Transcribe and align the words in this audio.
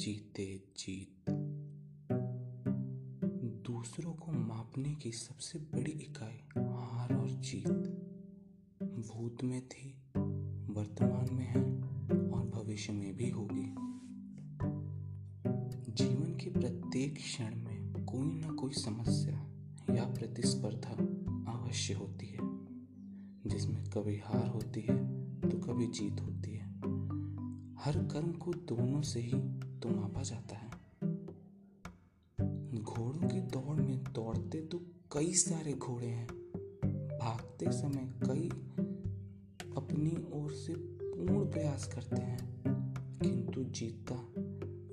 जीते 0.00 0.62
जीत। 0.78 1.30
दूसरों 3.66 4.12
को 4.12 4.32
मापने 4.32 4.94
की 4.94 5.12
सबसे 5.12 5.58
बड़ी 5.58 5.90
इकाई 5.90 6.38
हार 6.58 7.14
और 7.14 7.30
जीत। 7.30 7.68
भूत 8.82 9.44
में 9.44 9.68
थी, 9.68 9.90
वर्तमान 10.72 11.34
में 11.34 11.46
है 11.46 11.62
और 12.30 12.46
भविष्य 12.46 12.92
में 12.92 13.16
भी 13.16 13.30
होगी। 13.30 13.74
जीवन 15.92 16.36
के 16.36 16.50
प्रत्येक 16.50 17.14
क्षण 17.14 17.54
में 17.56 18.04
कोई 18.04 18.34
ना 18.34 18.50
कोई 18.52 18.72
समस्या 18.72 19.50
या 19.94 20.04
प्रतिस्पर्धा 20.04 20.92
अवश्य 21.52 21.94
होती 21.94 22.26
है। 22.26 22.38
जिसमें 23.46 23.84
कभी 23.84 24.18
हार 24.18 24.48
होती 24.48 24.80
है 24.80 25.30
तो 25.40 25.58
कभी 25.58 25.86
जीत 25.86 26.20
होती 26.20 26.50
है। 26.50 26.66
हर 27.78 28.08
कर्म 28.12 28.32
को 28.32 28.52
दोनों 28.52 29.02
से 29.02 29.20
ही 29.20 29.69
तो 29.82 29.88
मापा 29.88 30.22
जाता 30.22 30.56
है। 30.56 30.70
घोड़ों 32.82 33.28
की 33.28 33.40
दौड़ 33.40 33.76
में 33.80 34.04
दौड़ते 34.04 34.60
तो 34.60 34.78
कई 35.12 35.32
सारे 35.32 35.72
घोड़े 35.72 36.06
हैं। 36.06 36.26
भागते 37.20 37.72
समय 37.72 38.12
कई 38.26 38.48
अपनी 39.76 40.16
ओर 40.32 40.52
से 40.52 40.74
पूर्ण 40.74 41.50
प्रयास 41.50 41.86
करते 41.94 42.22
हैं, 42.22 42.62
किंतु 43.22 43.64
जीतता 43.64 44.16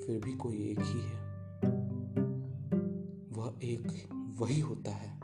फिर 0.00 0.20
भी 0.24 0.32
कोई 0.32 0.56
एक 0.68 0.80
ही 0.80 1.00
है। 1.00 1.20
वह 3.32 3.58
एक 3.62 4.08
वही 4.38 4.60
होता 4.60 4.90
है 4.90 5.20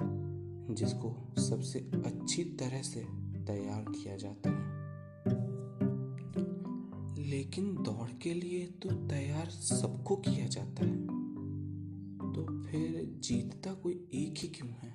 जिसको 0.75 1.15
सबसे 1.41 1.79
अच्छी 2.07 2.45
तरह 2.45 2.83
से 2.83 3.01
तैयार 3.45 3.85
किया 3.85 4.17
जाता 4.17 4.51
है। 4.51 4.82
लेकिन 7.33 7.83
दौड़ 7.83 8.11
के 8.11 8.35
लिए 8.35 8.67
तो 8.67 9.09
तैयार 9.09 9.51
सबको 9.51 10.17
किया 10.17 10.47
जाता 10.47 10.85
है। 10.85 11.07
तो 12.19 12.63
फिर 12.63 13.17
जीतता 13.19 13.75
कोई 13.75 14.09
एक 14.15 14.35
ही 14.39 14.49
क्यों 14.49 14.71
है? 14.71 14.95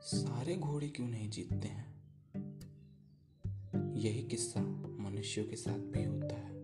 सारे 0.00 0.56
घोड़े 0.56 0.88
क्यों 0.88 1.08
नहीं 1.08 1.30
जीतते 1.30 1.68
हैं? 1.68 2.02
यही 3.96 4.22
किस्सा 4.22 4.62
मनुष्यों 5.00 5.44
के 5.44 5.56
साथ 5.56 5.78
भी 5.78 6.04
होता 6.04 6.34
है। 6.34 6.54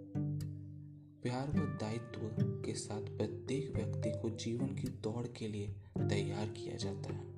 प्यार 1.23 1.51
व 1.51 1.55
दायित्व 1.55 2.21
के 2.41 2.75
साथ 2.75 3.03
प्रत्येक 3.03 3.73
व्यक्ति 3.77 4.11
को 4.21 4.31
जीवन 4.31 4.67
की 4.67 4.89
दौड़ 4.89 5.27
के 5.27 5.49
लिए 5.49 5.69
तैयार 5.99 6.49
किया 6.49 6.77
जाता 6.77 7.15
है। 7.15 7.35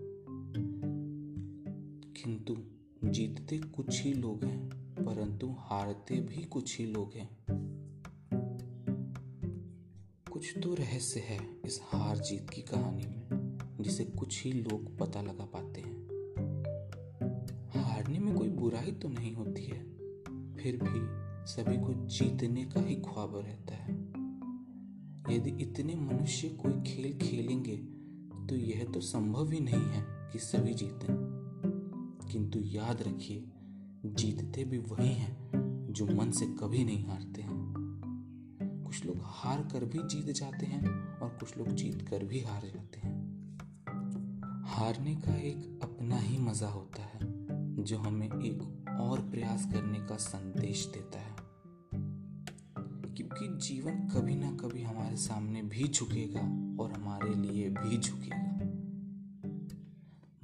किंतु 2.13 2.57
जीतते 3.05 3.59
कुछ 3.59 4.03
ही 4.03 4.13
लोग 4.13 4.45
हैं। 4.45 4.84
परंतु 5.05 5.55
हारते 5.59 6.21
भी 6.21 6.45
कुछ 6.45 6.79
ही 6.79 6.87
लोग 6.87 7.13
हैं। 7.15 7.39
कुछ 10.31 10.59
तो 10.63 10.75
रहस्य 10.75 11.21
है 11.21 11.61
इस 11.65 11.81
हार 11.83 12.19
जीत 12.19 12.51
की 12.51 12.63
कहानी 12.63 13.07
में, 13.07 13.59
जिसे 13.81 14.05
कुछ 14.05 14.45
ही 14.45 14.53
लोग 14.53 14.99
पता 14.99 15.23
लगा 15.23 15.45
पाते 15.45 15.81
हैं। 15.81 16.05
हारने 17.81 18.19
में 18.19 18.39
कोई 18.39 18.49
बुराई 18.49 18.93
तो 18.93 19.09
नहीं 19.09 19.35
होती 19.35 19.65
है, 19.65 19.85
फिर 20.55 20.79
भी 20.83 21.25
सभी 21.53 21.77
को 21.77 22.07
जीतने 22.07 22.65
का 22.65 22.81
ही 22.81 22.95
ख्वाब 22.95 23.37
रहता 23.37 23.75
है। 23.75 23.93
यदि 25.37 25.63
इतने 25.63 25.95
मनुष्य 25.95 26.49
कोई 26.49 26.73
खेल 26.73 27.19
खेलेंगे 27.19 27.77
तो 28.49 28.57
यह 28.57 28.85
तो 28.85 29.01
संभव 29.01 29.51
ही 29.51 29.61
नहीं 29.61 29.85
है 29.85 30.31
कि 30.33 30.39
सभी 30.39 30.75
जीतें। 30.75 31.35
किंतु 32.33 32.61
याद 32.61 33.03
रखिए 33.03 33.45
जीतते 34.07 34.65
भी 34.65 34.79
वही 34.79 35.15
हैं 35.15 35.37
जो 35.91 36.07
मन 36.07 36.31
से 36.31 36.47
कभी 36.47 36.85
नहीं 36.85 37.07
हारते 37.07 37.43
हैं। 37.43 37.75
कुछ 38.87 39.05
लोग 39.05 39.17
हार 39.21 39.63
कर 39.63 39.85
भी 39.85 39.99
जीत 39.99 40.35
जाते 40.35 40.67
हैं 40.67 41.09
और 41.19 41.29
कुछ 41.29 41.59
लोग 41.59 41.69
जीत 41.69 42.09
कर 42.09 42.25
भी 42.25 42.41
हार 42.41 42.63
जाते 42.65 43.01
हैं। 43.01 43.25
हारने 44.65 45.15
का 45.17 45.35
एक 45.35 45.81
अपना 45.83 46.17
ही 46.17 46.39
मज़ा 46.39 46.69
होता 46.69 47.03
है, 47.03 47.19
जो 47.85 47.99
हमें 47.99 48.27
एक 48.27 48.85
और 49.01 49.21
प्रयास 49.21 49.67
करने 49.73 49.99
का 49.99 50.17
संदेश 50.17 50.87
देता 50.87 51.19
है। 51.19 51.37
क्योंकि 53.15 53.67
जीवन 53.67 53.95
कभी 53.95 54.35
ना 54.35 54.53
कभी 54.53 54.83
हमारे 54.83 55.17
सामने 55.17 55.63
भी 55.63 55.89
झुकेगा 55.89 56.41
और 56.83 56.93
हमारे 56.93 57.35
लिए 57.35 57.69
भी 57.69 57.99
झुकेगा। 57.99 58.55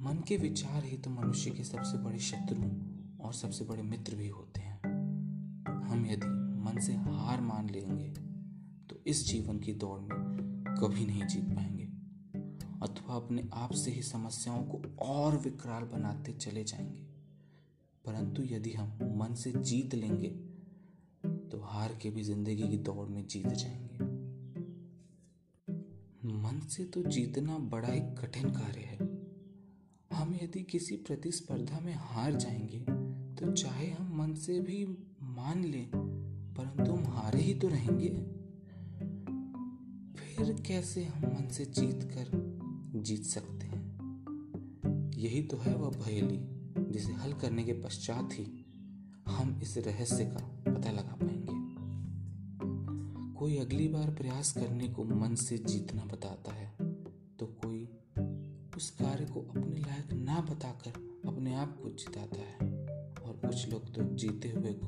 मन 0.01 0.23
के 0.27 0.37
विचार 0.37 0.83
ही 0.83 0.97
तो 0.97 1.09
मनुष्य 1.09 1.51
के 1.51 1.63
सबसे 1.63 1.97
बड़े 1.97 2.19
शत्रु 2.19 2.91
और 3.21 3.33
सबसे 3.33 3.65
बड़े 3.65 3.83
मित्र 3.83 4.15
भी 4.15 4.27
होते 4.27 4.61
हैं। 4.61 4.79
हम 5.83 6.05
यदि 6.05 6.27
मन 6.61 6.79
से 6.81 6.93
हार 6.93 7.41
मान 7.41 7.69
लेंगे 7.69 8.09
तो 8.89 8.99
इस 9.07 9.25
जीवन 9.27 9.59
की 9.59 9.73
दौड़ 9.73 9.99
में 9.99 10.17
कभी 10.79 11.05
नहीं 11.05 11.25
जीत 11.25 11.45
पाएँगे। 11.45 11.83
अथवा 12.83 13.15
अपने 13.15 13.49
आप 13.53 13.71
से 13.73 13.91
ही 13.91 14.01
समस्याओं 14.01 14.63
को 14.63 14.81
और 15.05 15.37
विकराल 15.37 15.83
बनाते 15.83 16.33
चले 16.33 16.63
जाएँगे। 16.63 17.03
परंतु 18.05 18.43
यदि 18.43 18.71
हम 18.73 18.97
मन 19.17 19.33
से 19.33 19.51
जीत 19.51 19.95
लेंगे 19.95 20.29
तो 21.51 21.61
हार 21.61 21.97
के 22.01 22.09
भी 22.09 22.23
ज़िंदगी 22.23 22.69
की 22.69 22.77
दौड़ 22.77 23.07
में 23.09 23.25
जीत 23.27 23.47
जाएँगे। 23.47 24.09
मन 26.33 26.59
से 26.69 26.83
तो 26.85 27.03
जीतना 27.03 27.57
बड़ा 27.57 27.87
ही 27.87 27.99
कठिन 27.99 28.49
कार्य 28.49 28.81
है। 28.81 28.97
हम 30.11 30.33
यदि 30.43 30.63
किसी 30.63 30.95
प्रतिस्पर्धा 30.97 31.79
में 31.79 31.93
हार 31.95 32.35
जाएँगे 32.35 32.79
से 34.41 34.59
भी 34.59 34.85
मान 35.21 35.63
लें, 35.63 35.89
परंतु 36.55 36.91
हम 36.91 37.05
हारे 37.07 37.41
ही 37.41 37.53
तो 37.53 37.67
रहेंगे। 37.67 38.09
फिर 40.15 40.53
कैसे 40.67 41.03
हम 41.03 41.25
मन 41.27 41.47
से 41.51 41.65
जीत 41.65 42.03
कर 42.13 42.29
जीत 43.01 43.23
सकते 43.23 43.67
हैं? 43.67 45.11
यही 45.17 45.41
तो 45.43 45.57
है 45.57 45.75
वह 45.75 45.89
पहेली, 45.89 46.39
जिसे 46.91 47.13
हल 47.13 47.33
करने 47.33 47.63
के 47.63 47.73
पश्चात 47.73 48.29
ही 48.33 48.45
हम 49.27 49.59
इस 49.63 49.77
रहस्य 49.77 50.25
का 50.25 50.71
पता 50.71 50.91
लगा 50.91 51.17
पाएँगे। 51.21 51.59
कोई 53.39 53.57
अगली 53.57 53.87
बार 53.87 54.09
प्रयास 54.09 54.51
करने 54.51 54.87
को 54.87 55.03
मन 55.03 55.35
से 55.35 55.57
जीतना 55.57 56.05
बताता 56.05 56.53
है 56.53 56.69
तो 57.39 57.45
कोई 57.45 57.83
उस 58.77 58.89
कार्य 58.91 59.25
को 59.25 59.41
अपने 59.41 59.79
लायक 59.79 60.13
ना 60.13 60.39
बताकर 60.41 60.91
अपने 61.25 61.55
आप 61.55 61.77
को 61.81 61.89
जिताता 61.89 62.41
है। 62.41 62.80
कुछ 63.51 63.69
लोग 63.69 63.93
तो 63.93 64.03
जीते 64.03 64.49
हुए 64.49 64.73
को 64.73 64.87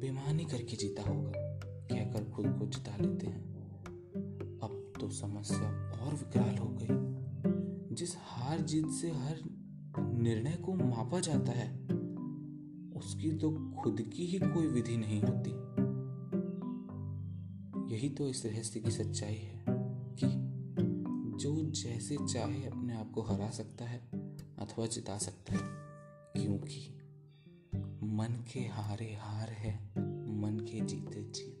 बेमानी 0.00 0.44
करके 0.44 0.76
जीता 0.76 1.02
होगा। 1.02 1.32
कहकर 1.86 2.30
खुद 2.30 2.46
को 2.46 2.66
जिता 2.66 2.96
लेते 2.96 3.26
हैं? 3.26 3.54
अब 4.62 4.92
तो 5.00 5.08
समस्या 5.08 5.90
और 6.00 6.14
विकराल 6.14 6.58
हो 6.58 6.68
गई। 6.68 6.86
जिस 7.94 8.14
हार 8.18 8.60
जीत 8.60 8.88
से 8.88 9.10
हर 9.10 9.40
निर्णय 9.98 10.56
को 10.56 10.74
मापा 10.74 11.20
जाता 11.20 11.52
है, 11.52 11.86
उसकी 12.92 13.32
तो 13.32 13.72
खुद 13.82 14.00
की 14.00 14.26
ही 14.26 14.38
कोई 14.38 14.66
विधि 14.66 14.96
नहीं 14.96 15.22
होती। 15.22 15.50
यही 17.94 18.08
तो 18.08 18.28
इस 18.28 18.46
रहस्य 18.46 18.80
की 18.80 18.90
सच्चाई 18.90 19.34
है 19.34 19.64
कि 20.14 20.26
जो 21.44 21.70
जैसे 21.70 22.16
चाहे 22.32 22.66
अपने 22.66 22.94
आप 22.94 23.12
को 23.12 23.22
हरा 23.22 23.50
सकता 23.50 23.84
है 23.84 24.10
अथवा 24.58 24.86
जिता 24.86 25.18
सकता 25.18 25.52
है, 25.52 25.82
क्योंकि 26.42 26.98
मन 28.14 28.44
के 28.52 28.60
हारे 28.60 29.18
हार 29.20 29.50
है 29.50 29.74
मन 30.40 30.66
के 30.70 30.80
जीते 30.80 31.22
जीत 31.22 31.51